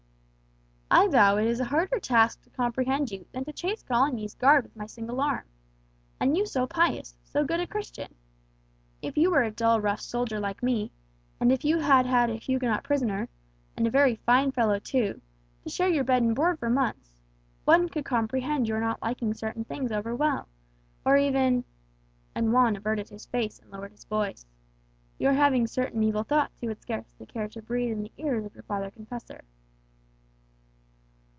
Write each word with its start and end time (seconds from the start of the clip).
"I 0.93 1.07
vow 1.07 1.37
it 1.37 1.47
is 1.47 1.61
a 1.61 1.65
harder 1.65 2.01
task 2.01 2.41
to 2.43 2.49
comprehend 2.49 3.11
you 3.11 3.25
than 3.31 3.45
to 3.45 3.53
chase 3.53 3.81
Coligny's 3.81 4.35
guard 4.35 4.65
with 4.65 4.75
my 4.75 4.85
single 4.85 5.21
arm! 5.21 5.45
And 6.19 6.35
you 6.35 6.45
so 6.45 6.67
pious, 6.67 7.15
so 7.23 7.45
good 7.45 7.61
a 7.61 7.65
Christian! 7.67 8.13
If 9.01 9.15
you 9.17 9.31
were 9.31 9.43
a 9.43 9.51
dull 9.51 9.79
rough 9.79 10.01
soldier 10.01 10.37
like 10.37 10.61
me, 10.61 10.91
and 11.39 11.49
if 11.49 11.63
you 11.63 11.79
had 11.79 12.05
had 12.05 12.29
a 12.29 12.35
Huguenot 12.35 12.83
prisoner 12.83 13.29
(and 13.77 13.87
a 13.87 13.89
very 13.89 14.15
fine 14.25 14.51
fellow, 14.51 14.79
too) 14.79 15.21
to 15.63 15.69
share 15.69 15.87
your 15.87 16.03
bed 16.03 16.23
and 16.23 16.35
board 16.35 16.59
for 16.59 16.69
months, 16.69 17.21
one 17.63 17.87
could 17.87 18.03
comprehend 18.03 18.67
your 18.67 18.81
not 18.81 19.01
liking 19.01 19.33
certain 19.33 19.63
things 19.63 19.93
over 19.93 20.13
well, 20.13 20.49
or 21.05 21.15
even" 21.15 21.63
and 22.35 22.51
Juan 22.51 22.75
averted 22.75 23.07
his 23.07 23.25
face 23.27 23.59
and 23.59 23.71
lowered 23.71 23.91
his 23.93 24.03
voice 24.03 24.45
"your 25.17 25.31
having 25.33 25.67
certain 25.67 26.03
evil 26.03 26.23
thoughts 26.23 26.61
you 26.61 26.67
would 26.67 26.81
scarcely 26.81 27.25
care 27.27 27.47
to 27.47 27.61
breathe 27.61 27.91
in 27.93 28.03
the 28.03 28.11
ears 28.17 28.43
of 28.43 28.53
your 28.53 28.63
father 28.63 28.91
confessor." 28.91 29.45